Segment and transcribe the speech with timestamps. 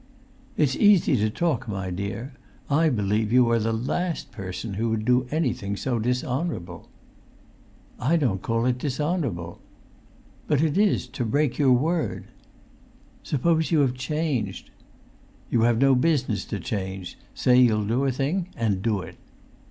[0.57, 2.33] "It's easy to talk, my dear!
[2.71, 6.89] I believe you are the last person who would do anything so dishonourable."
[7.99, 9.59] "I don't call it dishonourable."
[10.47, 12.29] "But it is, to break your word." [Pg
[13.25, 14.71] 356]"Suppose you have changed?"
[15.51, 17.15] "You have no business to change.
[17.35, 19.17] Say you'll do a thing, and do it."